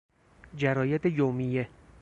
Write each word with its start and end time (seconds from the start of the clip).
جراید 0.57 1.05
یومیه 1.05 1.69